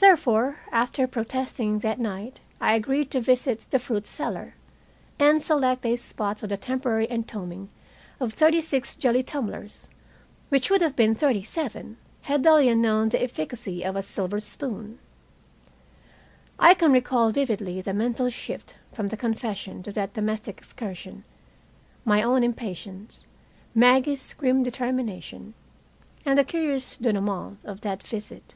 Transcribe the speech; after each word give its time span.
Therefore, 0.00 0.58
after 0.72 1.02
much 1.02 1.12
protesting 1.12 1.78
that 1.78 2.00
night, 2.00 2.40
I 2.60 2.74
agreed 2.74 3.12
to 3.12 3.20
visit 3.20 3.64
the 3.70 3.78
fruit 3.78 4.08
cellar, 4.08 4.54
and 5.20 5.40
select 5.40 5.86
a 5.86 5.94
spot 5.94 6.40
for 6.40 6.48
the 6.48 6.56
temporary 6.56 7.06
entombing 7.08 7.68
of 8.18 8.32
thirty 8.32 8.60
six 8.60 8.96
jelly 8.96 9.22
tumblers, 9.22 9.88
which 10.48 10.68
would 10.68 10.80
have 10.82 10.96
been 10.96 11.14
thirty 11.14 11.44
seven 11.44 11.96
had 12.22 12.42
Delia 12.42 12.74
known 12.74 13.10
the 13.10 13.22
efficacy 13.22 13.84
of 13.84 13.94
a 13.94 14.02
silver 14.02 14.40
spoon. 14.40 14.98
I 16.58 16.74
can 16.74 16.90
recall 16.90 17.30
vividly 17.30 17.80
the 17.80 17.92
mental 17.94 18.30
shift 18.30 18.74
from 18.90 19.06
the 19.08 19.16
confession 19.16 19.80
to 19.84 19.92
that 19.92 20.12
domestic 20.14 20.58
excursion, 20.58 21.22
my 22.04 22.20
own 22.20 22.42
impatience, 22.42 23.22
Maggie's 23.76 24.34
grim 24.34 24.64
determination, 24.64 25.54
and 26.24 26.36
the 26.36 26.42
curious 26.44 26.96
denouement 26.96 27.58
of 27.62 27.82
that 27.82 28.02
visit. 28.02 28.54